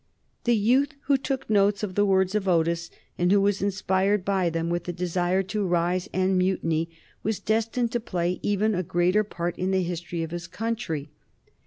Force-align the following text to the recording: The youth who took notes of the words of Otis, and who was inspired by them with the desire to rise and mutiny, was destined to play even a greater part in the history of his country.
The 0.45 0.55
youth 0.55 0.93
who 1.01 1.15
took 1.15 1.47
notes 1.47 1.83
of 1.83 1.93
the 1.93 2.07
words 2.07 2.33
of 2.33 2.47
Otis, 2.47 2.89
and 3.19 3.31
who 3.31 3.39
was 3.39 3.61
inspired 3.61 4.25
by 4.25 4.49
them 4.49 4.71
with 4.71 4.85
the 4.85 4.91
desire 4.93 5.43
to 5.43 5.63
rise 5.63 6.09
and 6.11 6.39
mutiny, 6.39 6.89
was 7.21 7.39
destined 7.39 7.91
to 7.91 7.99
play 7.99 8.39
even 8.41 8.73
a 8.73 8.81
greater 8.81 9.23
part 9.23 9.59
in 9.59 9.69
the 9.69 9.83
history 9.83 10.23
of 10.23 10.31
his 10.31 10.47
country. 10.47 11.11